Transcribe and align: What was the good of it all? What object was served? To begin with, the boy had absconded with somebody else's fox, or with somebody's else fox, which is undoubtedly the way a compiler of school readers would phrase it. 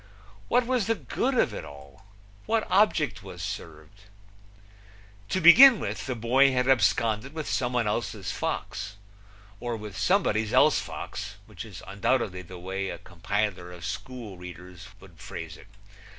What 0.47 0.65
was 0.65 0.87
the 0.87 0.95
good 0.95 1.35
of 1.37 1.53
it 1.53 1.63
all? 1.63 2.07
What 2.47 2.65
object 2.71 3.21
was 3.21 3.43
served? 3.43 4.05
To 5.29 5.39
begin 5.39 5.79
with, 5.79 6.07
the 6.07 6.15
boy 6.15 6.51
had 6.53 6.67
absconded 6.67 7.35
with 7.35 7.47
somebody 7.47 7.87
else's 7.87 8.31
fox, 8.31 8.95
or 9.59 9.77
with 9.77 9.95
somebody's 9.95 10.53
else 10.53 10.79
fox, 10.79 11.35
which 11.45 11.63
is 11.63 11.83
undoubtedly 11.85 12.41
the 12.41 12.57
way 12.57 12.89
a 12.89 12.97
compiler 12.97 13.71
of 13.71 13.85
school 13.85 14.39
readers 14.39 14.87
would 14.99 15.19
phrase 15.19 15.55
it. 15.55 15.67